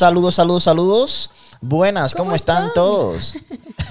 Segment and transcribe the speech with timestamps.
[0.00, 1.30] Saludos, saludos, saludos.
[1.60, 2.72] Buenas, ¿cómo, ¿Cómo están, están?
[2.72, 3.34] todos?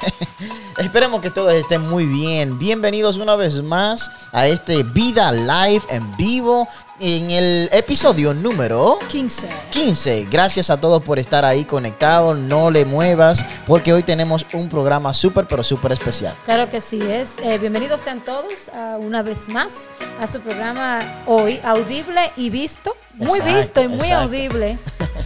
[0.80, 2.58] Esperemos que todos estén muy bien.
[2.58, 6.68] Bienvenidos una vez más a este Vida Live en vivo
[7.00, 9.50] en el episodio número 15.
[9.70, 10.28] 15.
[10.32, 12.36] Gracias a todos por estar ahí conectados.
[12.40, 16.34] No le muevas porque hoy tenemos un programa súper, pero súper especial.
[16.44, 17.30] Claro que sí es.
[17.44, 18.52] Eh, bienvenidos sean todos
[19.00, 19.72] una vez más
[20.20, 22.96] a su programa hoy, audible y visto.
[23.14, 24.24] Muy Exacto, visto y muy exacto.
[24.24, 24.80] audible.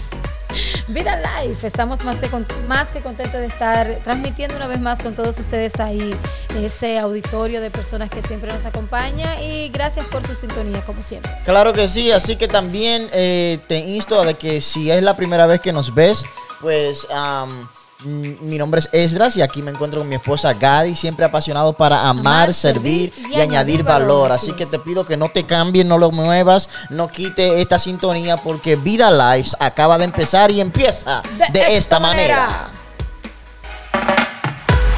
[0.88, 2.30] Vida Live, estamos más que,
[2.68, 6.16] más que contentos de estar transmitiendo una vez más con todos ustedes ahí
[6.58, 11.32] ese auditorio de personas que siempre nos acompaña y gracias por su sintonía como siempre.
[11.46, 15.48] Claro que sí, así que también eh, te insto a que si es la primera
[15.48, 16.23] vez que nos ves,
[16.62, 21.26] pues mm, mi nombre es Esdras y aquí me encuentro con mi esposa Gadi, siempre
[21.26, 24.30] apasionado para amar, Amar, servir, y, y añadir valor.
[24.30, 27.80] valor, Así que te pido que no te cambies, no lo muevas, no quite esta
[27.80, 32.70] sintonía porque Vida Lives acaba de empezar y empieza de, esta, manera.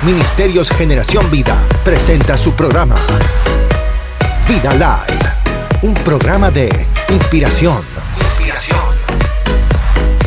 [0.04, 2.98] Ministerios Generación Vida presenta su programa
[4.48, 5.20] Vida Live,
[5.82, 6.70] un programa de
[7.10, 7.84] inspiración,
[8.22, 8.80] inspiración,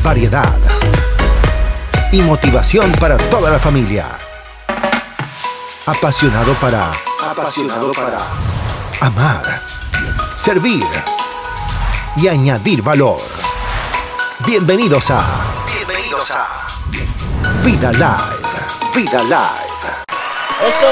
[0.02, 0.77] variedad
[2.10, 4.06] y motivación para toda la familia.
[5.86, 6.92] Apasionado para
[7.30, 8.18] apasionado para
[9.00, 9.60] amar,
[10.36, 10.86] servir
[12.16, 13.20] y añadir valor.
[14.46, 15.22] Bienvenidos a
[15.66, 16.46] bienvenidos a
[17.64, 19.68] Vida Live, Vida Live.
[20.66, 20.86] Eso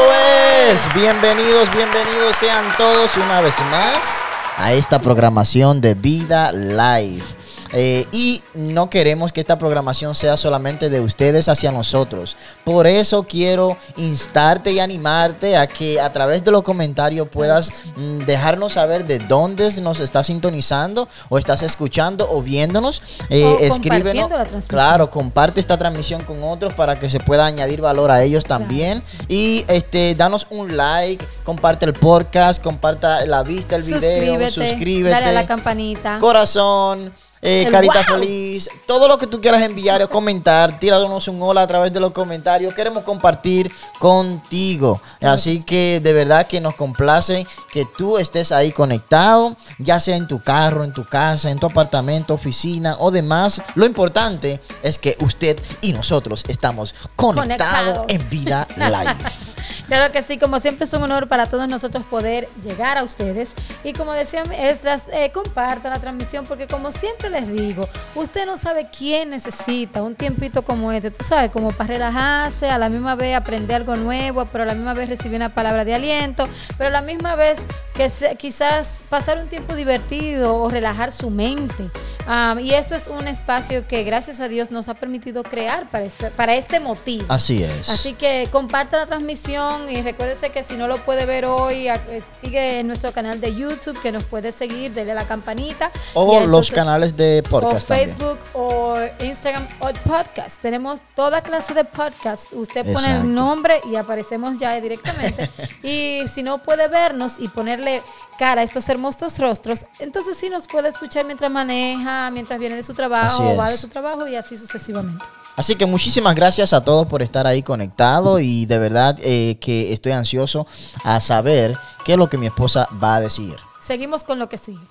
[0.70, 4.22] es, bienvenidos, bienvenidos sean todos una vez más
[4.58, 7.24] a esta programación de Vida Live.
[7.72, 12.36] Eh, y no queremos que esta programación sea solamente de ustedes hacia nosotros.
[12.64, 18.18] Por eso quiero instarte y animarte a que a través de los comentarios puedas mm,
[18.20, 23.02] dejarnos saber de dónde nos estás sintonizando o estás escuchando o viéndonos.
[23.30, 24.30] Eh, O escríbenos.
[24.30, 24.46] la.
[24.68, 29.00] Claro, comparte esta transmisión con otros para que se pueda añadir valor a ellos también.
[29.00, 29.16] sí.
[29.28, 35.10] Y este, danos un like, comparte el podcast, comparta la vista, el video, Suscríbete, suscríbete.
[35.14, 36.18] dale a la campanita.
[36.20, 38.18] Corazón, eh, carita wow.
[38.18, 42.00] feliz, todo lo que tú quieras enviar o comentar, tíranos un hola a través de
[42.00, 42.74] los comentarios.
[42.74, 45.00] Queremos compartir contigo.
[45.20, 50.28] Así que de verdad que nos complace que tú estés ahí conectado, ya sea en
[50.28, 53.62] tu carro, en tu casa, en tu apartamento, oficina o demás.
[53.74, 58.06] Lo importante es que usted y nosotros estamos conectados Conectados.
[58.08, 59.16] en vida live.
[59.88, 63.52] Claro que sí, como siempre es un honor para todos nosotros poder llegar a ustedes.
[63.84, 68.56] Y como decía Estras, eh, compartan la transmisión porque como siempre les digo, usted no
[68.56, 73.14] sabe quién necesita un tiempito como este, tú sabes, como para relajarse, a la misma
[73.14, 76.88] vez aprender algo nuevo, pero a la misma vez recibir una palabra de aliento, pero
[76.88, 77.58] a la misma vez
[77.94, 81.90] que se- quizás pasar un tiempo divertido o relajar su mente.
[82.26, 86.04] Am, y esto es un espacio que gracias a Dios nos ha permitido crear para
[86.04, 87.24] este, para este motivo.
[87.28, 87.88] Así es.
[87.88, 92.22] Así que comparta la transmisión y recuérdese que si no lo puede ver hoy, eh,
[92.42, 95.90] sigue en nuestro canal de YouTube que nos puede seguir, dele la campanita.
[96.14, 98.10] o los canales de o podcast también.
[98.10, 100.60] Facebook o Instagram o podcast.
[100.60, 102.52] Tenemos toda clase de podcast.
[102.52, 105.48] Usted pone el nombre y aparecemos ya directamente.
[105.82, 108.02] y si no puede vernos y ponerle
[108.38, 112.82] cara a estos hermosos rostros, entonces sí nos puede escuchar mientras maneja, mientras viene de
[112.82, 115.24] su trabajo va de su trabajo y así sucesivamente.
[115.56, 119.92] Así que muchísimas gracias a todos por estar ahí conectados y de verdad eh, que
[119.92, 120.66] estoy ansioso
[121.02, 123.56] a saber qué es lo que mi esposa va a decir.
[123.80, 124.78] Seguimos con lo que sigue.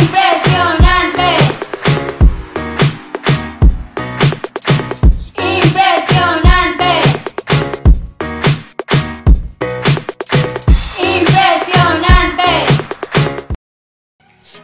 [0.00, 0.75] Impresionante.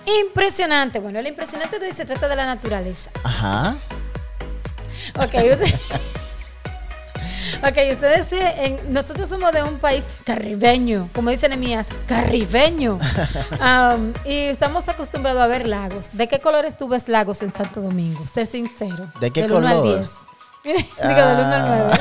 [0.06, 0.98] Impresionante.
[0.98, 3.10] Bueno, el impresionante de hoy se trata de la naturaleza.
[3.22, 3.76] Ajá.
[5.16, 5.74] Ok, usted-
[7.62, 12.98] ok, ustedes, en- nosotros somos de un país caribeño, como dicen Nemías, caribeño.
[14.24, 16.06] Y estamos acostumbrados a ver lagos.
[16.12, 18.24] ¿De qué colores tú ves lagos en Santo Domingo?
[18.32, 19.10] Sé sincero.
[19.20, 19.98] ¿De qué Del uno al color?
[19.98, 20.10] 10.
[20.64, 22.00] Digo, del 1 al 9.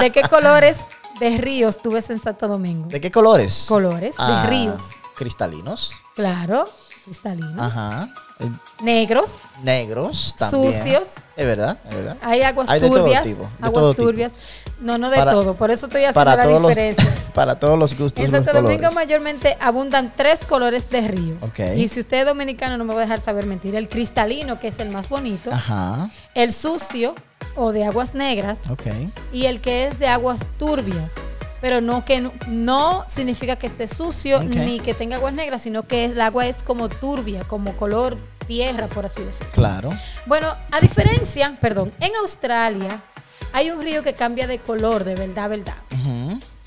[0.00, 0.76] ¿De qué colores
[1.20, 2.88] de ríos tú ves en Santo Domingo?
[2.88, 3.64] ¿De qué colores?
[3.68, 4.82] Colores de Ah, ríos.
[5.16, 5.98] Cristalinos.
[6.14, 6.68] Claro,
[7.08, 7.58] cristalinos.
[7.58, 8.08] Ajá.
[8.38, 8.50] Eh,
[8.82, 9.30] Negros,
[9.62, 10.72] Negros también.
[10.72, 11.02] Sucios.
[11.36, 12.16] Es verdad, es verdad.
[12.20, 13.22] hay aguas Hay de todo turbias.
[13.22, 14.02] tipo, de aguas todo tipo.
[14.04, 14.32] turbias.
[14.80, 15.54] No, no de Para- todo.
[15.54, 17.10] Por eso estoy haciendo la los, diferencia.
[17.34, 18.24] para todos los gustos.
[18.24, 21.36] En Santo Domingo mayormente abundan tres colores de río.
[21.40, 21.60] Ok.
[21.76, 23.74] Y si usted es dominicano no me va a dejar saber mentir.
[23.74, 25.50] El cristalino, que es el más bonito.
[25.52, 26.10] Ajá.
[26.34, 27.14] El sucio
[27.56, 28.58] o de aguas negras.
[28.70, 28.86] Ok.
[29.32, 31.14] Y el que es de aguas turbias.
[31.60, 35.82] Pero no que no, no significa que esté sucio ni que tenga aguas negras, sino
[35.86, 38.16] que el agua es como turbia, como color
[38.46, 39.52] tierra, por así decirlo.
[39.52, 39.90] Claro.
[40.26, 43.02] Bueno, a diferencia, perdón, en Australia
[43.52, 45.76] hay un río que cambia de color, de verdad, verdad.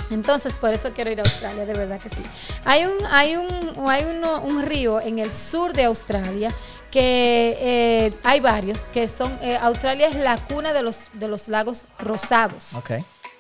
[0.10, 2.22] Entonces, por eso quiero ir a Australia, de verdad que sí.
[2.66, 3.48] Hay un, hay un,
[3.90, 6.50] hay uno- un río en el sur de Australia
[6.92, 9.38] que eh, hay varios que son.
[9.42, 12.74] eh, Australia es la cuna de los, de los lagos rosados.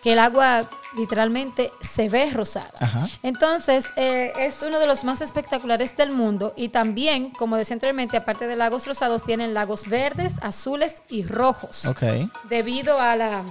[0.01, 0.63] Que el agua
[0.97, 2.71] literalmente se ve rosada.
[2.79, 3.07] Ajá.
[3.23, 8.17] Entonces, eh, es uno de los más espectaculares del mundo y también, como decía anteriormente,
[8.17, 12.03] aparte de lagos rosados, tienen lagos verdes, azules y rojos Ok.
[12.49, 13.43] debido a la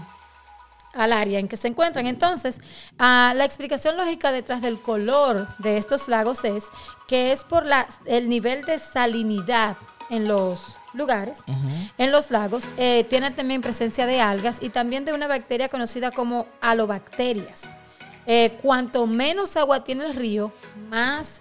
[0.92, 2.08] al área en que se encuentran.
[2.08, 2.60] Entonces,
[2.98, 6.64] ah, la explicación lógica detrás del color de estos lagos es
[7.06, 9.76] que es por la, el nivel de salinidad
[10.10, 11.38] en los lugares,
[11.98, 16.10] en los lagos, eh, tiene también presencia de algas y también de una bacteria conocida
[16.10, 17.62] como alobacterias.
[18.26, 20.52] Eh, cuanto menos agua tiene el río,
[20.88, 21.40] más,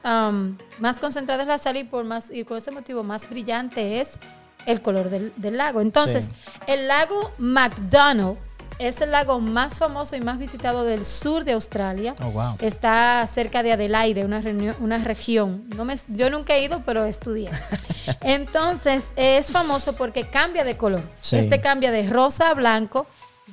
[0.79, 4.17] más concentrada es la sal y, por más, y con ese motivo más brillante es
[4.65, 5.81] el color del, del lago.
[5.81, 6.31] Entonces, Sí.
[6.67, 8.37] el lago McDonald
[8.79, 12.13] es el lago más famoso y más visitado del sur de Australia.
[12.21, 12.55] Oh, wow.
[12.59, 15.65] Está cerca de Adelaide, una, reunión- una región.
[15.75, 17.49] No me, yo nunca he ido, pero estudié.
[18.21, 21.01] Entonces, es famoso porque cambia de color.
[21.19, 21.37] Sí.
[21.37, 23.05] Este cambia de rosa a blanco,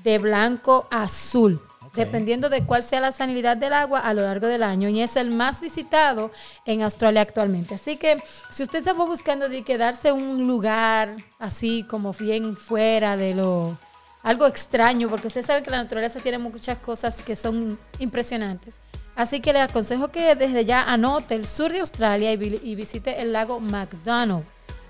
[0.05, 1.61] de blanco a azul.
[1.95, 4.91] Dependiendo de cuál sea la sanidad del agua a lo largo del año.
[4.91, 6.31] Y es el más visitado
[6.67, 7.75] en Australia actualmente.
[7.77, 13.35] Así que si usted está buscando de quedarse un lugar así como bien fuera de
[13.35, 13.79] lo,
[14.27, 18.75] algo extraño, porque usted sabe que la naturaleza tiene muchas cosas que son impresionantes.
[19.15, 22.75] Así que le aconsejo que desde ya anote el sur de Australia y, vi- y
[22.75, 24.45] visite el lago McDonald,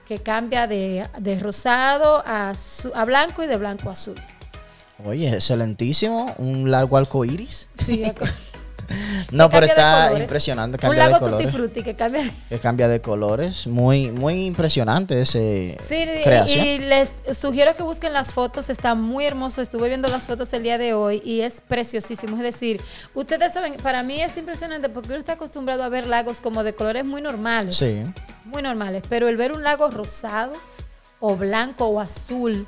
[0.07, 2.53] que cambia de, de rosado a,
[2.95, 4.15] a blanco y de blanco a azul.
[5.05, 6.35] Oye, excelentísimo.
[6.39, 7.69] Un largo arco iris.
[7.79, 8.03] Sí,
[9.31, 10.79] No, pero de está impresionante.
[10.87, 12.33] Un de lago tutti frutti que cambia de...
[12.49, 13.67] Que cambia de colores.
[13.67, 16.65] Muy, muy impresionante ese Sí, creación.
[16.67, 19.61] y les sugiero que busquen las fotos, está muy hermoso.
[19.61, 22.37] Estuve viendo las fotos el día de hoy y es preciosísimo.
[22.37, 22.81] Es decir,
[23.15, 26.75] ustedes saben, para mí es impresionante porque uno está acostumbrado a ver lagos como de
[26.75, 27.77] colores muy normales.
[27.77, 28.03] Sí.
[28.45, 30.53] Muy normales, pero el ver un lago rosado
[31.19, 32.67] o blanco o azul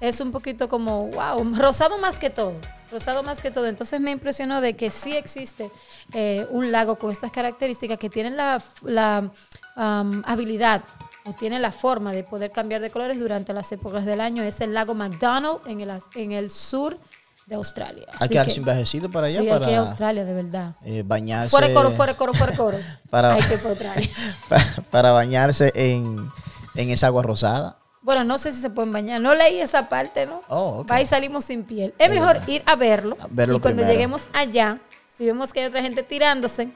[0.00, 2.54] es un poquito como, wow, rosado más que todo.
[2.90, 3.66] Rosado más que todo.
[3.66, 5.70] Entonces me impresionó de que sí existe
[6.12, 9.30] eh, un lago con estas características que tienen la, la,
[9.76, 10.82] habilidad
[11.24, 14.42] o tiene la forma de poder cambiar de colores durante las épocas del año.
[14.42, 16.98] Es el lago McDonald en el, en el sur
[17.46, 18.06] de Australia.
[18.08, 20.76] Hay Así que darse un viajecito para allá sí, para aquí a Australia, de verdad.
[20.84, 21.50] eh, bañarse.
[21.50, 22.78] Fuera coro, fuera coro, fuera coro.
[23.10, 23.56] Para- Hay que
[24.48, 26.30] para, para bañarse en,
[26.74, 27.79] en esa agua rosada.
[28.02, 29.20] Bueno, no sé si se pueden bañar.
[29.20, 30.42] No leí esa parte, ¿no?
[30.48, 30.90] Oh, ok.
[30.90, 31.94] Va y salimos sin piel.
[31.98, 33.16] Es mejor ir a verlo.
[33.20, 33.92] A verlo y cuando primero.
[33.92, 34.78] lleguemos allá,
[35.18, 36.68] si vemos que hay otra gente tirándose,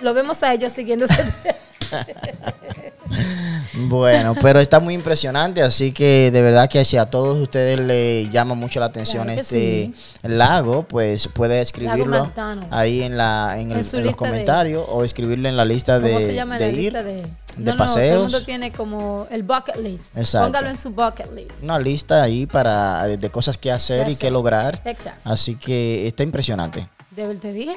[0.00, 1.14] lo vemos a ellos siguiéndose.
[3.74, 8.30] Bueno, pero está muy impresionante, así que de verdad que si a todos ustedes les
[8.30, 9.92] llama mucho la atención Claro este
[10.22, 12.30] lago, pues puede escribirlo
[12.70, 15.98] ahí en la en, En el- en los de- comentarios o escribirlo en la lista
[16.00, 16.76] de, ¿Cómo se llama de la ir.
[16.78, 18.22] lista de, de no, no, todo el paseos.
[18.22, 20.16] mundo tiene como el bucket list.
[20.16, 20.46] Exacto.
[20.48, 21.62] Póngalo en su bucket list.
[21.62, 24.80] Una lista ahí para de cosas que hacer y que lograr.
[24.84, 25.20] Exacto.
[25.24, 26.88] Así que está impresionante.
[27.10, 27.76] De te dije.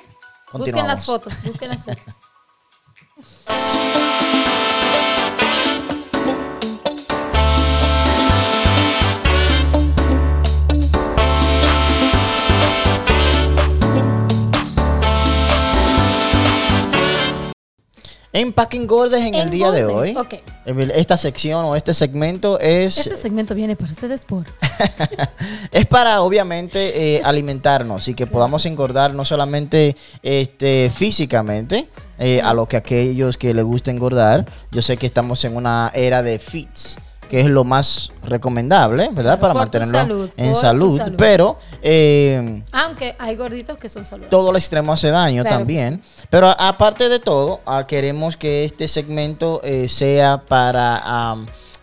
[0.53, 2.03] Busquen las fotos, busquen las fotos.
[18.35, 20.33] En Packing Gordes en, el día de hoy, ok.
[20.65, 24.43] el- esta sección o este segmento es Este segmento viene para ustedes por
[25.71, 31.87] Es para obviamente eh, alimentarnos y que podamos engordar no solamente este, físicamente,
[32.19, 34.45] eh, a lo que aquellos que les gusta engordar.
[34.69, 36.97] Yo sé que estamos en una era de fits,
[37.29, 39.39] que es lo más recomendable, ¿verdad?
[39.39, 40.97] Para mantenerlo salud, en salud.
[40.97, 41.15] salud.
[41.17, 44.29] Pero eh, Aunque hay gorditos que son saludables.
[44.29, 46.01] todo el extremo hace daño Claro también.
[46.29, 51.35] Pero aparte de todo, ah, queremos que este segmento eh, sea para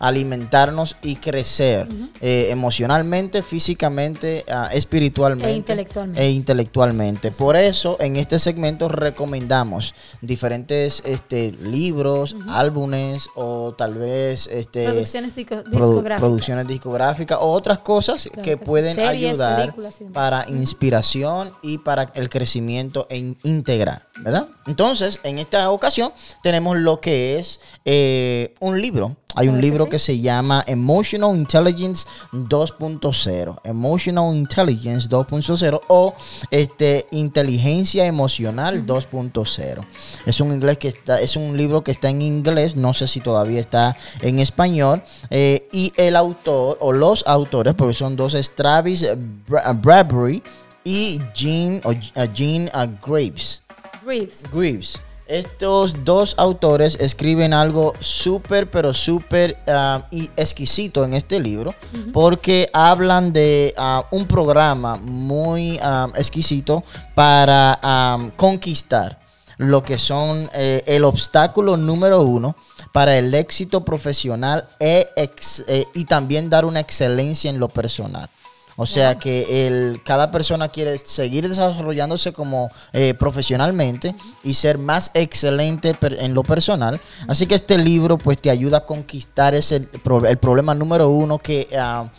[0.07, 1.87] alimentarnos y crecer
[2.21, 6.21] eh, emocionalmente, físicamente, ah, espiritualmente E intelectualmente.
[6.21, 7.31] e intelectualmente.
[7.31, 15.35] Por eso, en este segmento recomendamos diferentes este, libros, álbumes o tal vez este, Producciones
[15.35, 16.19] disco- produ- discográficas.
[16.19, 19.73] producciones discográficas o otras cosas Claro que pueden Series, ayudar
[20.13, 24.47] para inspiración y para el crecimiento en integrar, ¿verdad?
[24.67, 29.83] Entonces, en esta ocasión tenemos lo que es eh, un libro hay un que libro
[29.85, 29.89] sí.
[29.91, 33.59] que se llama Emotional Intelligence 2.0.
[33.63, 36.13] Emotional Intelligence 2.0 o
[36.51, 39.85] este, Inteligencia Emocional 2.0.
[40.25, 43.19] Es un inglés que está, es un libro que está en inglés, no sé si
[43.19, 45.03] todavía está en español.
[45.29, 49.03] eh, y el autor, o los autores, porque son dos, es Travis
[49.47, 50.41] Bra- Bradbury
[50.83, 53.61] y Jean, o, uh, Jean uh, Graves.
[54.05, 54.43] Reeves.
[54.51, 54.99] Greaves.
[55.25, 61.73] Estos dos autores escriben algo súper, pero súper ah, y exquisito en este libro,
[62.11, 66.83] porque hablan de ah, un programa muy ah, exquisito
[67.15, 69.19] para ah, conquistar
[69.57, 72.55] lo que son eh, el obstáculo número uno
[72.91, 78.29] para el éxito profesional e ex- eh, y también dar una excelencia en lo personal.
[78.75, 85.11] O sea que el, cada persona quiere seguir desarrollándose como eh, profesionalmente y ser más
[85.13, 86.99] excelente en lo personal.
[87.27, 89.87] Así que este libro pues te ayuda a conquistar ese,
[90.27, 92.09] el problema número uno que ah,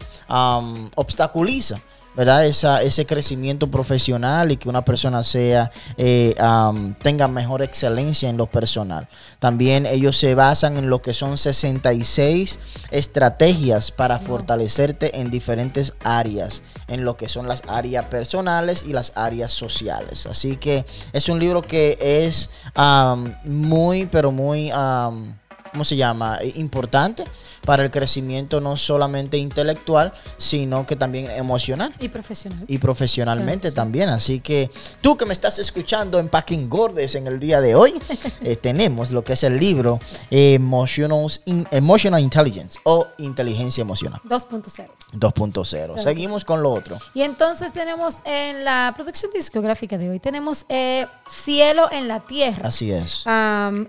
[0.95, 1.81] obstaculiza.
[2.17, 2.47] ¿Verdad?
[2.47, 8.37] Esa, ese crecimiento profesional y que una persona sea eh, am, tenga mejor excelencia en
[8.37, 9.09] lo personal.
[9.39, 12.59] También ellos se basan en lo que son 66
[12.91, 19.13] estrategias para fortalecerte en diferentes áreas, en lo que son las áreas personales y las
[19.17, 20.27] áreas sociales.
[20.27, 24.71] Así que es un libro que es am, muy, pero muy...
[24.73, 25.37] am,
[25.75, 26.39] ¿cómo se llama?
[26.41, 27.25] Eh, Importante
[27.67, 32.65] para el crecimiento no solamente intelectual, sino que también emocional Y profesional.
[32.69, 33.75] y profesionalmente sí.
[33.75, 34.09] también.
[34.11, 37.95] Así que tú que me estás escuchando en Packing Gordes en el día de hoy,
[38.43, 39.99] eh, tenemos lo que es el libro
[40.31, 44.87] Emotional, In- Emotional Intelligence o Inteligencia Emocional 2.0.
[45.15, 45.95] 2.0.
[45.97, 46.99] que Seguimos con lo otro.
[47.15, 52.69] Y entonces tenemos en la producción discográfica de hoy, tenemos eh, Cielo en la Tierra.
[52.69, 53.25] Así es.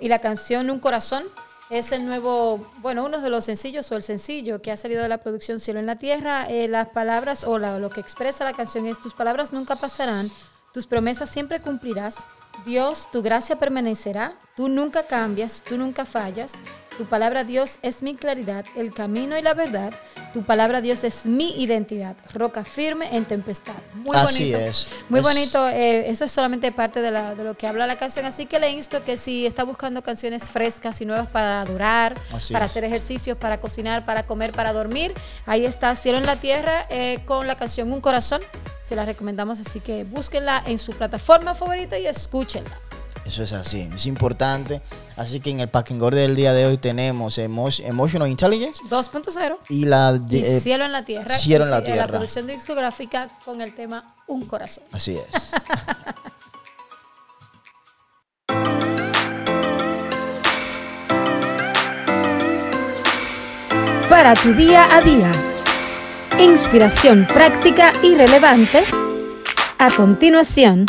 [0.01, 1.23] Y la canción Un Corazón
[1.69, 5.09] es el nuevo, bueno, uno de los sencillos o el sencillo que ha salido de
[5.09, 6.45] la producción Cielo en la Tierra.
[6.47, 10.29] Eh, las palabras o lo que expresa la canción es tus palabras nunca pasarán,
[10.73, 12.17] tus promesas siempre cumplirás.
[12.65, 16.53] Dios, tu gracia permanecerá, tú nunca cambias, tú nunca fallas.
[16.97, 19.93] Tu palabra Dios es mi claridad, el camino y la verdad.
[20.33, 23.73] Tu palabra Dios es mi identidad, roca firme en tempestad.
[23.95, 24.57] Muy Así bonito.
[24.69, 24.87] es.
[25.09, 25.67] Muy Es- bonito.
[25.67, 28.25] eh, eso es solamente parte de, la- de lo que habla la canción.
[28.25, 32.53] Así que le insto que si está buscando canciones frescas y nuevas para adorar, Así
[32.53, 32.71] para es.
[32.71, 35.13] hacer ejercicios, para cocinar, para comer, para dormir,
[35.45, 38.41] ahí está Cielo en la Tierra eh, con la canción Un Corazón.
[38.81, 42.77] Se la recomendamos, así que búsquenla en su plataforma favorita y escúchenla.
[43.25, 44.81] Eso es así, es importante.
[45.17, 49.57] Así que en el Packing Gordes del día de hoy tenemos emo- Emotional Intelligence 2.0
[49.69, 50.19] y la...
[50.29, 51.35] y eh, Cielo en la Tierra.
[51.35, 52.01] Cielo en la Tierra.
[52.03, 54.83] La producción discográfica con el tema Un Corazón.
[54.91, 55.25] Así es.
[64.09, 65.31] para tu día a día.
[66.39, 68.83] Inspiración práctica y relevante.
[69.77, 70.85] A continuación,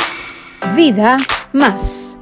[0.75, 1.17] vida
[1.53, 2.16] más.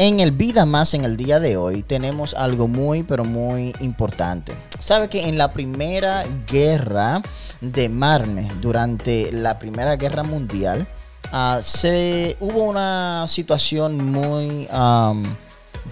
[0.00, 4.54] En el Vida Más en el día de hoy tenemos algo muy pero muy importante.
[4.78, 7.20] Sabe que en la primera guerra
[7.60, 10.86] de Marne, durante la primera guerra mundial,
[11.32, 14.68] ah, se hubo una situación muy,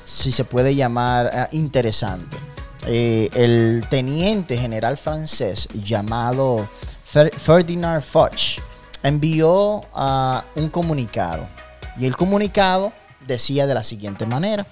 [0.05, 2.37] si se puede llamar, ah, interesante.
[2.87, 6.69] Eh, el teniente general francés llamado
[7.13, 8.61] Fer- Ferdinand Foch
[9.03, 11.49] envió ah, un comunicado.
[11.99, 12.93] Y el comunicado
[13.26, 14.66] decía de la siguiente manera.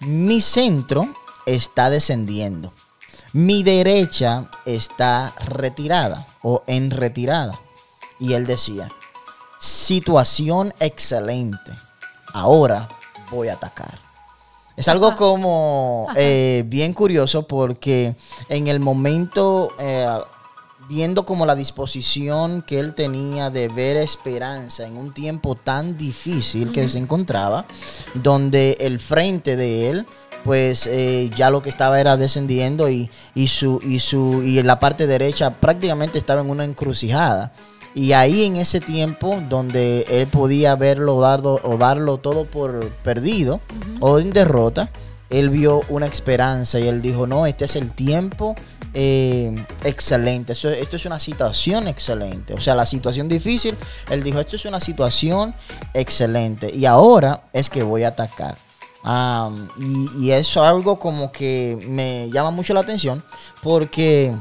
[0.00, 1.08] Mi centro
[1.46, 2.72] está descendiendo.
[3.32, 7.60] Mi derecha está retirada o en retirada.
[8.18, 8.88] Y él decía,
[9.58, 11.72] situación excelente.
[12.32, 12.88] Ahora
[13.30, 14.06] voy a atacar.
[14.76, 18.14] Es algo como eh, bien curioso porque
[18.50, 20.06] en el momento, eh,
[20.88, 26.72] viendo como la disposición que él tenía de ver esperanza en un tiempo tan difícil
[26.72, 27.66] que se encontraba,
[28.14, 30.06] donde el frente de él
[30.44, 34.68] pues eh, ya lo que estaba era descendiendo y, y su y su y en
[34.68, 37.52] la parte derecha prácticamente estaba en una encrucijada.
[37.96, 43.60] Y ahí en ese tiempo donde él podía verlo darlo, o darlo todo por perdido
[44.00, 44.90] o en derrota,
[45.30, 48.54] él vio una esperanza y él dijo, no, este es el tiempo
[48.98, 52.54] eh, excelente, esto es una situación excelente.
[52.54, 53.76] O sea, la situación difícil,
[54.08, 55.54] él dijo, esto es una situación
[55.92, 58.56] excelente y ahora es que voy a atacar.
[59.78, 63.22] Y, eso es algo como que me llama mucho la atención
[63.62, 64.34] porque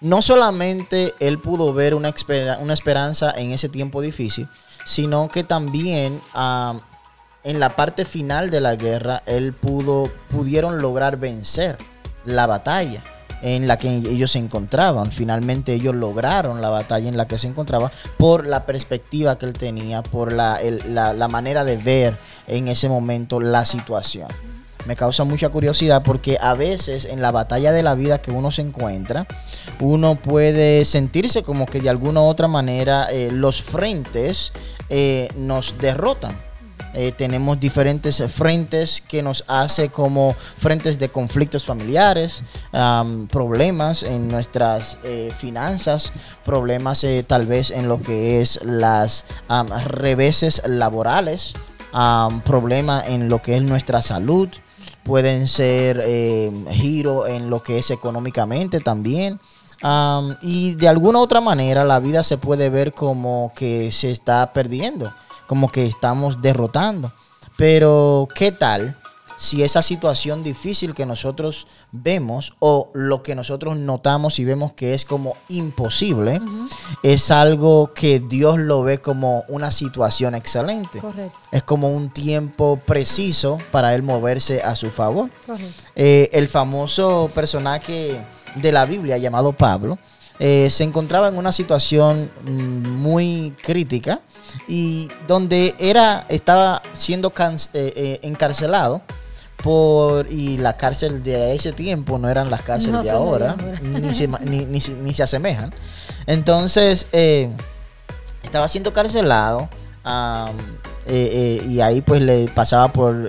[0.00, 4.48] no solamente él pudo ver una, espera- una esperanza en ese tiempo difícil,
[4.86, 6.20] sino que también
[7.42, 11.76] en la parte final de la guerra él pudo, pudieron lograr vencer
[12.24, 13.02] la batalla
[13.42, 15.12] en la que ellos se encontraban.
[15.12, 19.52] Finalmente ellos lograron la batalla en la que se encontraba por la perspectiva que él
[19.52, 22.16] tenía, por la, la manera de ver
[22.46, 24.28] en ese momento la situación.
[24.86, 28.50] Me causa mucha curiosidad porque a veces en la batalla de la vida que uno
[28.50, 29.26] se encuentra,
[29.80, 34.52] uno puede sentirse como que de alguna u otra manera eh, los frentes
[34.90, 36.38] eh, nos derrotan.
[36.94, 44.28] Eh, tenemos diferentes frentes que nos hace como frentes de conflictos familiares, am, problemas en
[44.28, 46.12] nuestras eh, finanzas,
[46.44, 51.54] problemas eh, tal vez en lo que es las am, reveses laborales,
[51.92, 54.48] am, problema en lo que es nuestra salud,
[55.04, 59.38] pueden ser eh, giro en lo que es económicamente también.
[59.82, 64.52] Am, y de alguna otra manera la vida se puede ver como que se está
[64.52, 65.12] perdiendo,
[65.46, 67.12] como que estamos derrotando.
[67.56, 68.96] Pero, ¿qué tal
[69.36, 74.94] si esa situación difícil que nosotros vemos o lo que nosotros notamos y vemos que
[74.94, 76.40] es como imposible,
[77.02, 81.00] es algo que Dios lo ve como una situación excelente?
[81.00, 85.30] Correcto, Es como un tiempo preciso para él moverse a su favor.
[85.46, 85.82] correcto.
[85.96, 88.20] Eh, el famoso personaje
[88.54, 89.98] de la Biblia llamado Pablo
[90.38, 94.20] eh, se encontraba en una situación mm, muy crítica
[94.68, 97.32] y donde era estaba siendo
[97.74, 99.02] eh, eh, encarcelado
[99.62, 103.56] por y la cárcel de ese tiempo no eran las cárceles No de ahora.
[103.82, 105.72] Ni, se, ni- ni se- ni se asemejan
[106.26, 107.50] entonces eh,
[108.42, 109.68] estaba siendo carcelado
[111.06, 113.28] eh, eh, y ahí pues le pasaba por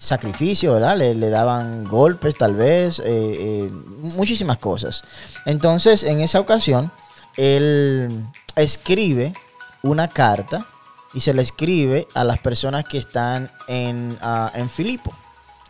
[0.00, 0.96] sacrificio, ¿verdad?
[0.96, 5.04] Le, le daban golpes tal vez, eh, eh, muchísimas cosas.
[5.44, 6.90] Entonces en esa ocasión
[7.36, 8.08] él
[8.56, 9.34] escribe
[9.82, 10.66] una carta
[11.12, 15.14] y se le escribe a las personas que están en, ah, en Filipo,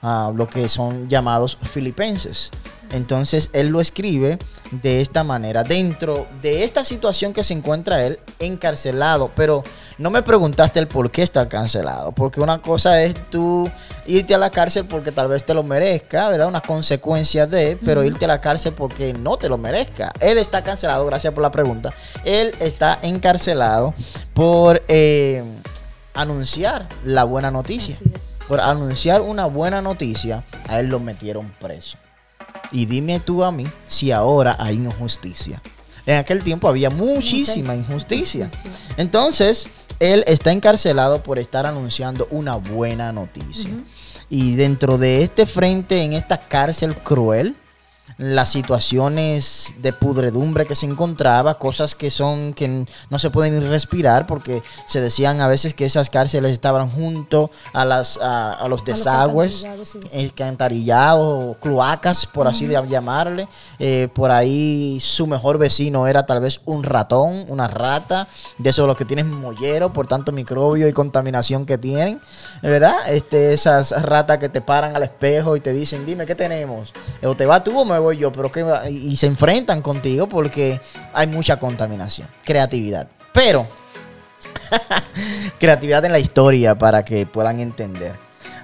[0.03, 2.51] ah, lo que son llamados filipenses.
[2.93, 4.39] Entonces él lo escribe
[4.71, 9.63] de esta manera, dentro de esta situación que se encuentra él encarcelado, pero
[9.99, 13.71] no me preguntaste el por qué está encarcelado, porque una cosa es tú
[14.07, 16.49] irte a la cárcel porque tal vez te lo merezca, ¿verdad?
[16.49, 20.13] Una consecuencia de, pero irte a la cárcel porque no te lo merezca.
[20.21, 21.93] Él está cancelado, gracias por la pregunta,
[22.25, 23.95] él está encarcelado
[24.35, 25.45] por eh,
[26.15, 28.40] anunciar la buena noticia Así es.
[28.51, 31.99] Por anunciar una buena noticia, a él lo metieron preso.
[32.73, 35.63] Y dime tú a mí si ahora hay injusticia.
[36.05, 38.51] En aquel tiempo había muchísima injusticia.
[38.97, 39.69] Entonces,
[40.01, 43.71] él está encarcelado por estar anunciando una buena noticia.
[44.29, 47.55] Y dentro de este frente, en esta cárcel cruel,
[48.21, 54.27] las situaciones de pudredumbre que se encontraba, cosas que son que no se pueden respirar
[54.27, 58.85] porque se decían a veces que esas cárceles estaban junto a las a, a los
[58.85, 63.49] desagües, alcantarillados, sí, alcantarillados, cloacas, por así de llamarle.
[63.79, 68.29] Eh, por ahí su mejor vecino era tal vez un ratón, una rata,
[68.59, 72.21] de esos los que tienen mollero por tanto microbio y contaminación que tienen,
[72.61, 72.97] ¿verdad?
[73.09, 76.93] Este, esas ratas que te paran al espejo y te dicen, dime, ¿qué tenemos?
[77.23, 80.81] O te vas tú o me voy yo, pero que y se enfrentan contigo porque
[81.13, 83.09] hay mucha contaminación, creatividad.
[83.33, 83.67] Pero
[85.59, 88.15] creatividad en la historia para que puedan entender.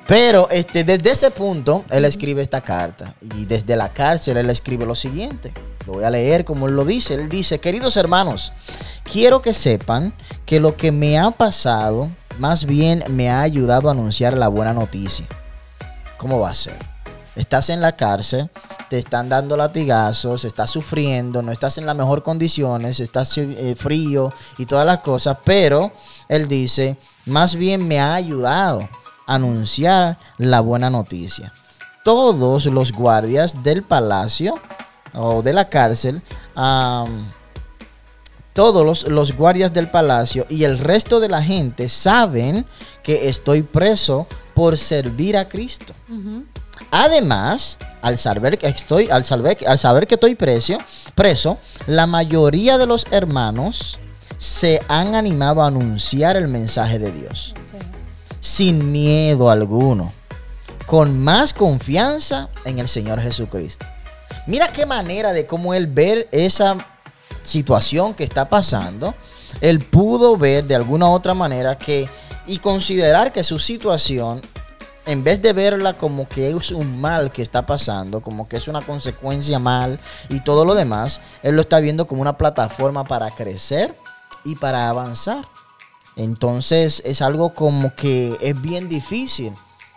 [0.07, 3.15] Pero este, desde ese punto, él escribe esta carta.
[3.21, 5.53] Y desde la cárcel, él escribe lo siguiente.
[5.87, 7.15] Lo voy a leer como él lo dice.
[7.15, 8.53] Él dice, queridos hermanos,
[9.11, 13.93] quiero que sepan que lo que me ha pasado, más bien me ha ayudado a
[13.93, 15.27] anunciar la buena noticia.
[16.19, 16.96] ¿Cómo va a ser?
[17.37, 18.51] Estás en la cárcel,
[18.89, 24.33] te están dando latigazos, estás sufriendo, no estás en las mejores condiciones, estás eh, frío
[24.57, 25.93] y todas las cosas, pero
[26.29, 26.97] él dice,
[27.27, 28.89] más bien me ha ayudado
[29.27, 31.53] a anunciar la buena noticia.
[32.05, 34.59] Todos los guardias del palacio
[35.13, 36.23] o de la cárcel,
[38.55, 42.65] todos los, guardias del palacio y el resto de la gente saben
[43.03, 45.93] que estoy preso por servir a Cristo.
[46.91, 50.79] Además, al saber que estoy, al saber, al saber que estoy preso,
[51.15, 53.99] preso, la mayoría de los hermanos
[54.39, 57.77] se han animado a anunciar el mensaje de Dios Sí.
[58.41, 60.13] sin miedo alguno,
[60.87, 63.87] con más confianza en el Señor Jesucristo.
[64.47, 66.77] Mira qué manera de cómo él ver esa
[67.43, 69.15] situación que está pasando,
[69.61, 72.09] él pudo ver de alguna otra manera que
[72.47, 74.41] y considerar que su situación
[75.07, 78.67] en vez de verla como que es un mal que está pasando, como que es
[78.67, 83.31] una consecuencia mal y todo lo demás, él lo está viendo como una plataforma para
[83.31, 83.97] crecer
[84.45, 85.47] y para avanzar.
[86.17, 89.53] Entonces es algo como que es bien difícil.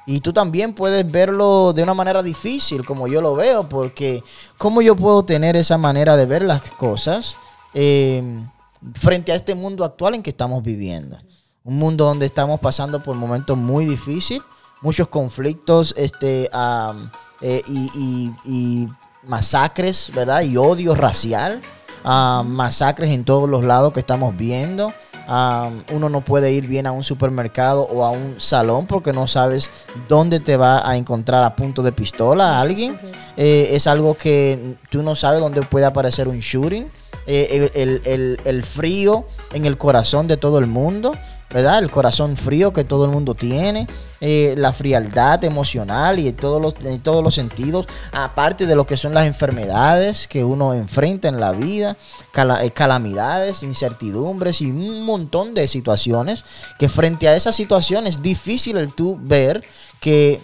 [0.05, 4.23] Y tú también puedes verlo de una manera difícil, como yo lo veo, porque
[4.57, 7.35] ¿cómo yo puedo tener esa manera de ver las cosas
[7.73, 8.23] eh,
[8.93, 11.17] frente a este mundo actual en que estamos viviendo?
[11.63, 14.41] Un mundo donde estamos pasando por momentos muy difíciles,
[14.81, 17.09] muchos conflictos este, am,
[17.41, 18.87] eh, y, y- y
[19.27, 20.41] masacres, ¿verdad?
[20.41, 21.61] Y odio racial,
[22.03, 24.91] ah, masacres en todos los lados que estamos viendo.
[25.31, 29.27] Ah, uno no puede ir bien a un supermercado o a un salón porque no
[29.27, 29.69] sabes
[30.07, 32.99] dónde te va a encontrar a punto de pistola a alguien.
[33.37, 36.87] Eh, es algo que tú no sabes dónde puede aparecer un shooting.
[37.27, 41.11] Eh, el, el- el- el frío en el corazón de todo el mundo,
[41.51, 41.79] ¿verdad?
[41.79, 43.87] El corazón frío que todo el mundo tiene,
[44.21, 48.85] eh, la frialdad emocional y en todos, los, en todos los sentidos, aparte de lo
[48.85, 51.97] que son las enfermedades que uno enfrenta en la vida,
[52.61, 56.43] eh, calamidades, incertidumbres y un montón de situaciones
[56.77, 59.63] que frente a esas situaciones es difícil el tú ver
[59.99, 60.41] que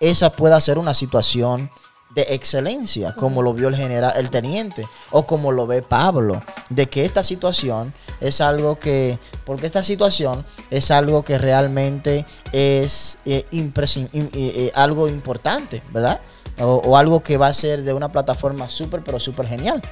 [0.00, 1.70] esa pueda ser una situación
[2.14, 6.86] de excelencia, como lo vio el general, el teniente, o como lo ve Pablo, de
[6.88, 13.46] que esta situación es algo que, porque esta situación es algo que realmente es eh,
[13.50, 16.20] impresi- eh, eh, algo importante, ¿verdad?
[16.60, 19.82] O, o algo que va a ser de una plataforma súper, pero súper genial.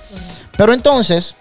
[0.57, 1.35] Pero entonces,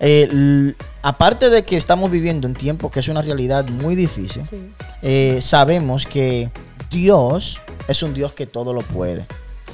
[0.00, 5.40] l- aparte de que estamos viviendo un tiempo que es una realidad muy difícil, Sí.
[5.42, 6.50] sabemos que
[6.90, 9.26] Dios es un Dios que todo lo puede.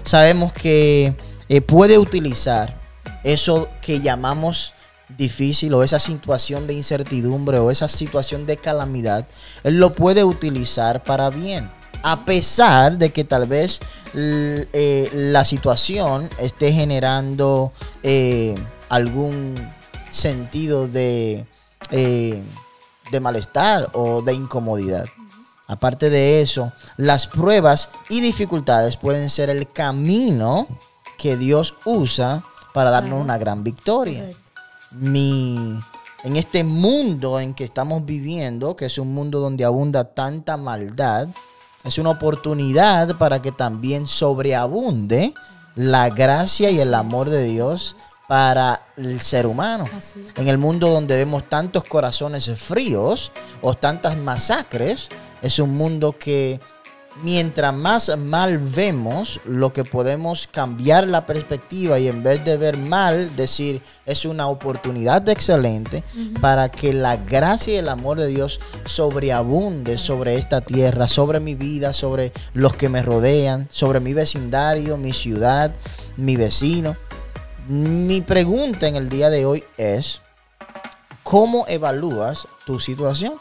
[0.05, 1.15] Sabemos que
[1.49, 2.81] eh, puede utilizar
[3.25, 4.75] eso que llamamos
[5.17, 9.27] difícil o esa situación de incertidumbre o esa situación de calamidad,
[9.63, 11.71] Él lo puede utilizar para bien.
[12.03, 13.79] A pesar de que tal vez
[14.15, 17.73] eh, la situación esté generando
[18.03, 18.55] eh,
[18.89, 19.55] algún
[20.11, 21.47] sentido de,
[21.91, 25.07] de malestar o de incomodidad.
[25.73, 30.69] Aparte de eso, las pruebas y dificultades pueden ser el camino
[31.17, 34.29] que Dios usa para darnos una gran victoria.
[34.91, 35.79] Mi,
[36.25, 41.29] en este mundo en que estamos viviendo, que es un mundo donde abunda tanta maldad,
[41.85, 45.33] es una oportunidad para que también sobreabunde
[45.75, 47.97] la gracia y el amor de Dios
[48.29, 49.85] para el ser humano.
[50.37, 55.09] En el mundo donde vemos tantos corazones fríos o tantas masacres,
[55.43, 56.61] es un mundo que
[57.23, 62.77] mientras más mal vemos, lo que podemos cambiar la perspectiva y en vez de ver
[62.77, 66.03] mal, decir es una oportunidad excelente
[66.41, 71.55] para que la gracia y el amor de Dios sobreabunde sobre esta tierra, sobre mi
[71.55, 75.75] vida, sobre los que me rodean, sobre mi vecindario, mi ciudad,
[76.17, 76.97] mi vecino.
[77.69, 80.21] Mi pregunta en el día de hoy es,
[81.23, 83.35] ¿cómo evalúas tu situación?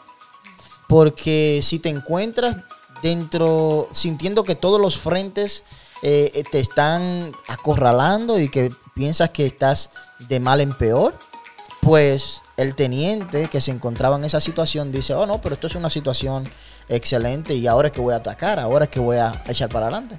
[0.88, 2.56] Porque si te encuentras
[3.02, 5.64] dentro, sintiendo que todos los frentes
[6.02, 9.90] eh, te están acorralando y que piensas que estás
[10.28, 11.14] de mal en peor,
[11.80, 15.74] pues el teniente que se encontraba en esa situación dice, oh no, pero esto es
[15.74, 16.44] una situación
[16.88, 19.86] excelente y ahora es que voy a atacar, ahora es que voy a echar para
[19.86, 20.16] adelante.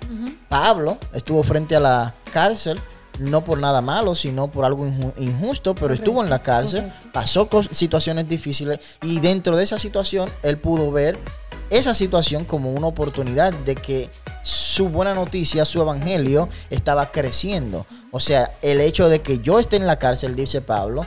[0.50, 2.80] Pablo estuvo frente a la cárcel,
[3.20, 7.10] no por nada malo, sino por algo inju- injusto, pero estuvo en la cárcel, correcto.
[7.14, 11.18] pasó cos- situaciones difíciles y dentro de esa situación él pudo ver
[11.70, 14.10] esa situación como una oportunidad de que
[14.44, 17.86] su buena noticia, su evangelio estaba creciendo.
[18.12, 21.06] O sea, el hecho de que yo esté en la cárcel, dice Pablo,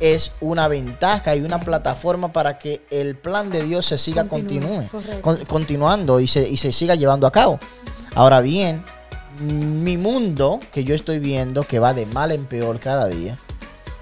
[0.00, 4.84] es una ventaja y una plataforma para que el plan de Dios se siga Continúe,
[5.20, 7.58] con- continuando y se, y se siga llevando a cabo.
[8.14, 8.84] Ahora bien,
[9.40, 13.38] mi mundo que yo estoy viendo que va de mal en peor cada día,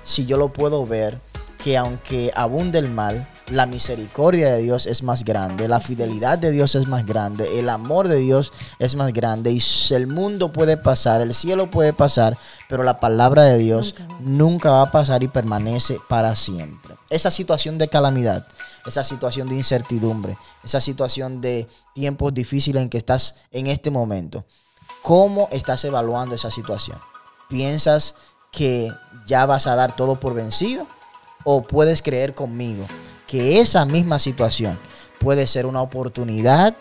[0.03, 1.21] si yo lo puedo ver,
[1.63, 6.51] que aunque abunde el mal, la misericordia de Dios es más grande, la fidelidad de
[6.51, 9.61] Dios es más grande, el amor de Dios es más grande y
[9.95, 12.37] el mundo puede pasar, el cielo puede pasar,
[12.69, 16.95] pero la palabra de Dios nunca va a pasar y permanece para siempre.
[17.11, 18.47] Esa situación de calamidad,
[18.87, 24.45] esa situación de incertidumbre, esa situación de tiempos difíciles en que estás en este momento,
[25.07, 26.99] ¿cómo estás evaluando esa situación?
[27.49, 28.17] ¿Piensas
[28.51, 28.91] que
[29.25, 30.89] ya vas a dar todo por vencido?
[31.45, 32.85] ¿O puedes creer conmigo
[33.29, 34.77] que esa misma situación
[35.21, 36.75] puede ser una oportunidad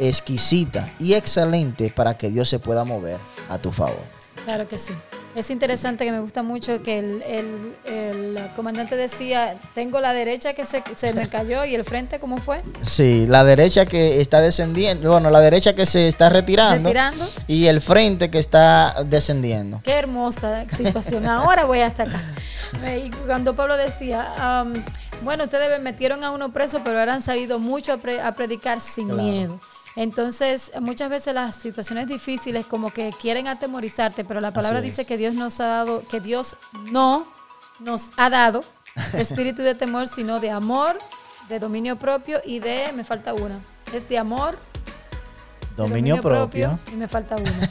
[0.00, 4.02] exquisita y excelente para que Dios se pueda mover a tu favor?
[4.44, 4.92] Claro que sí.
[5.34, 10.54] Es interesante que me gusta mucho que el, el- el comandante decía, tengo la derecha
[10.54, 12.62] que se, se me cayó y el frente, ¿cómo fue?
[12.82, 17.28] Sí, la derecha que está descendiendo, bueno, la derecha que se está retirando, Retirando.
[17.48, 19.80] y el frente que está descendiendo.
[19.82, 21.26] Qué hermosa situación.
[21.26, 22.22] Ahora voy hasta acá.
[22.96, 24.84] Y cuando Pablo decía, am,
[25.22, 28.80] Bueno, ustedes metieron a uno preso, pero ahora han salido mucho a, pre- a predicar
[28.80, 29.22] sin Claro.
[29.22, 29.60] miedo.
[29.96, 35.16] Entonces, muchas veces las situaciones difíciles como que quieren atemorizarte, pero la palabra dice que
[35.16, 36.56] Dios nos ha dado, que Dios
[36.90, 37.26] no
[37.80, 38.64] nos ha dado
[39.14, 40.98] espíritu de temor, sino de amor,
[41.48, 43.60] de dominio propio y de, me falta una,
[43.92, 44.58] es de amor,
[45.76, 46.78] Dominio propio.
[46.92, 47.50] y me falta una.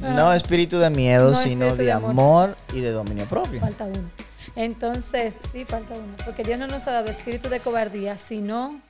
[0.00, 2.10] No espíritu de miedo, No sino de de amor.
[2.10, 3.58] amor y de dominio propio.
[3.60, 4.08] Falta uno.
[4.54, 6.14] Entonces, sí, falta uno.
[6.24, 8.80] Porque Dios no nos ha dado espíritu de cobardía, sino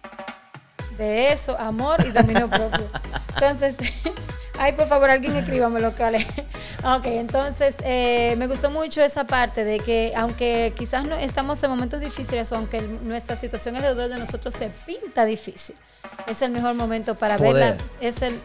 [0.98, 2.86] de eso, amor y dominio propio.
[3.34, 3.76] Entonces,
[4.58, 6.26] ay, por favor, alguien escríbamelo, Cale.
[6.84, 11.70] Ok, entonces, eh, me gustó mucho esa parte de que, aunque quizás no estamos en
[11.70, 15.74] momentos difíciles o aunque nuestra situación alrededor de nosotros se pinta difícil,
[16.28, 17.54] es el mejor momento para Poder.
[17.54, 17.84] verla.
[18.00, 18.38] Es el,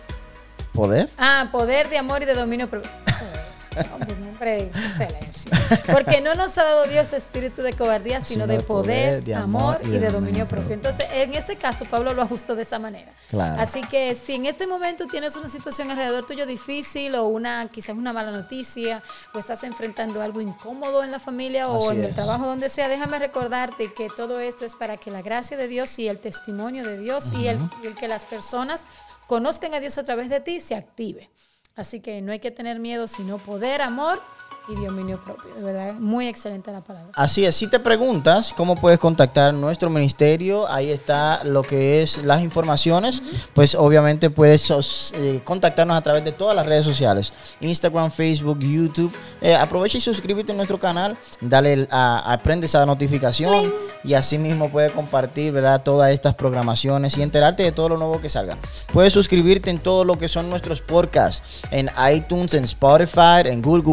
[0.73, 1.09] ¿Poder?
[1.17, 2.89] Ah, poder de amor y de dominio propio.
[4.41, 5.51] Silencio.
[5.91, 9.89] Porque no nos ha dado Dios espíritu de cobardía, sino, de poder, de amor y
[9.89, 10.73] de, dominio propio.
[10.73, 13.11] Entonces, en ese caso, Pablo lo ajustó de esa manera.
[13.29, 13.61] Claro.
[13.61, 17.95] Así que si en este momento tienes una situación alrededor tuyo difícil o una quizás
[17.95, 22.45] una mala noticia o estás enfrentando algo incómodo en la familia o en el trabajo
[22.45, 26.07] donde sea, déjame recordarte que todo esto es para que la gracia de Dios y
[26.07, 28.85] el testimonio de Dios y, el, y el que las personas
[29.27, 31.29] conozcan a Dios a través de ti se active.
[31.75, 34.21] Así que no hay que tener miedo, sino poder, amor
[34.67, 35.53] y dominio propio.
[35.55, 37.09] De verdad, muy excelente la palabra.
[37.15, 42.23] Así es, si te preguntas cómo puedes contactar nuestro ministerio, ahí está lo que es
[42.23, 43.21] las informaciones,
[43.53, 44.69] pues obviamente puedes
[45.15, 49.11] eh, contactarnos a través de todas las redes sociales, Instagram, Facebook, YouTube.
[49.41, 54.37] Eh, aprovecha y suscríbete a nuestro canal, dale a, a- prende esa notificación y así
[54.37, 55.81] mismo puedes compartir ¿verdad?
[55.83, 58.57] todas estas programaciones y enterarte de todo lo nuevo que salga.
[58.93, 63.83] Puedes suscribirte en todo lo que son nuestros podcasts, en iTunes, en Spotify, en Google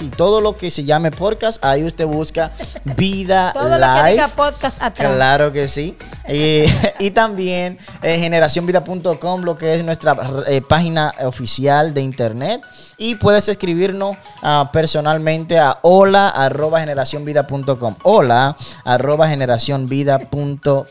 [0.00, 2.52] Podcast y todo lo que se llame podcast, ahí usted busca
[2.96, 4.10] Vida Todo lo que Live.
[4.12, 5.14] diga podcast atrás.
[5.14, 5.96] Claro que sí.
[6.28, 6.64] Y,
[7.04, 12.62] y también eh, generacionvida.com, lo que es nuestra eh, página oficial de internet.
[12.96, 17.96] Y puedes escribirnos ah, personalmente a hola arroba generacionvida.com.
[18.02, 20.86] Hola arroba generacionvida.com.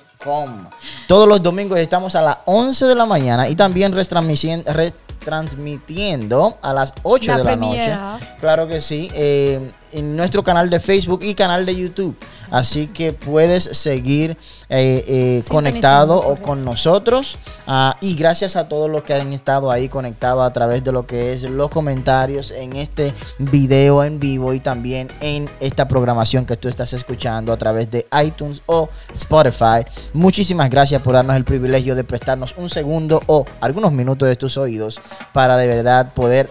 [1.07, 4.63] Todos los domingos estamos a las 11 de la mañana y también retransmisión-
[5.19, 7.97] retransmitiendo a las 8 La de la noche.
[8.39, 9.09] Claro que sí.
[9.13, 12.15] eh, en nuestro canal de Facebook y canal de YouTube.
[12.51, 14.37] Así que puedes seguir
[14.69, 17.37] eh, eh, conectado o con nosotros.
[17.67, 21.05] Ah, y gracias a todos los que han estado ahí conectados a través de lo
[21.05, 26.57] que es los comentarios en este video en vivo y también en esta programación que
[26.57, 29.85] tú estás escuchando a través de iTunes o Spotify.
[30.13, 34.57] Muchísimas gracias por darnos el privilegio de prestarnos un segundo o algunos minutos de tus
[34.57, 34.99] oídos
[35.33, 36.49] para de verdad poder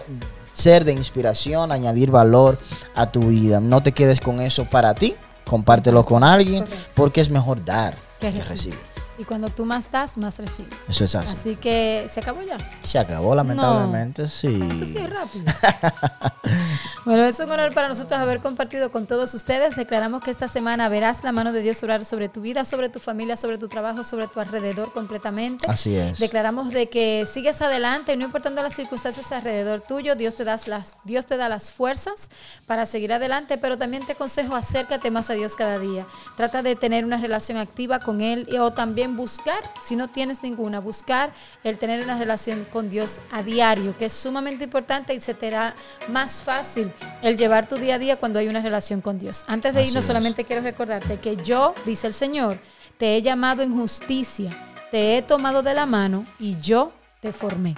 [0.53, 2.57] ser de inspiración, añadir valor
[2.95, 3.59] a tu vida.
[3.59, 8.31] No te quedes con eso para ti, compártelo con alguien, porque es mejor dar que
[8.31, 8.88] recibir.
[9.19, 10.73] Y cuando tú más das, más recibes.
[10.87, 11.33] Eso es así.
[11.33, 12.57] Así que se acabó ya.
[12.81, 14.47] Se acabó, lamentablemente, sí.
[14.47, 15.43] Esto sí rápido.
[17.05, 19.75] bueno, es un honor para nosotros haber compartido con todos ustedes.
[19.75, 22.99] Declaramos que esta semana verás la mano de Dios obrar sobre tu vida, sobre tu
[22.99, 25.65] familia, sobre tu trabajo, sobre tu alrededor completamente.
[25.69, 26.17] Así es.
[26.17, 30.95] Declaramos de que sigues adelante, no importando las circunstancias alrededor tuyo, Dios te, das las,
[31.03, 32.29] Dios te da las fuerzas
[32.65, 36.05] para seguir adelante, pero también te aconsejo acércate más a Dios cada día.
[36.37, 40.43] Trata de tener una relación activa con Él y- o también buscar, si no tienes
[40.43, 41.31] ninguna, buscar
[41.63, 45.47] el tener una relación con Dios a diario, que es sumamente importante y se te
[45.47, 45.75] hará
[46.07, 46.91] más fácil
[47.21, 49.43] el llevar tu día a día cuando hay una relación con Dios.
[49.47, 50.07] Antes de Así irnos, es.
[50.07, 52.59] solamente quiero recordarte que yo, dice el Señor,
[52.97, 54.49] te he llamado en justicia,
[54.91, 56.91] te he tomado de la mano y yo
[57.21, 57.75] te formé.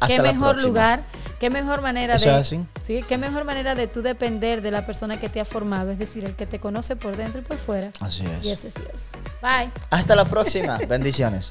[0.00, 0.68] Hasta qué mejor próxima.
[0.68, 1.02] lugar,
[1.44, 2.64] qué mejor manera Eso de así.
[2.82, 5.98] sí, qué mejor manera de tú depender de la persona que te ha formado, es
[5.98, 7.90] decir, el que te conoce por dentro y por fuera.
[8.00, 8.64] Así Y es.
[8.64, 9.10] ese es Dios.
[9.42, 9.70] Bye.
[9.90, 10.78] Hasta la próxima.
[10.88, 11.50] Bendiciones.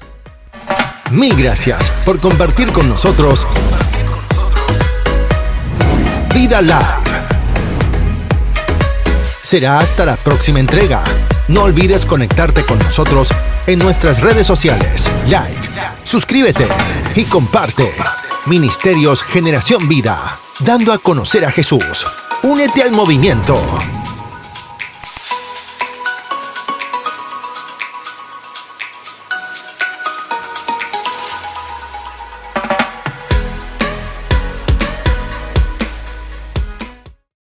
[1.12, 3.46] Mil gracias por compartir con nosotros
[6.34, 7.20] Vida Live.
[9.42, 11.04] Será hasta la próxima entrega.
[11.46, 13.28] No olvides conectarte con nosotros
[13.68, 15.08] en nuestras redes sociales.
[15.28, 15.68] Like,
[16.02, 16.66] suscríbete
[17.14, 17.88] y comparte.
[18.46, 22.04] Ministerios Generación Vida, dando a conocer a Jesús.
[22.42, 23.56] Únete al movimiento.